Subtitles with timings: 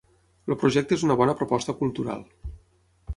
[0.47, 2.25] El projecte és una bona proposta cultural.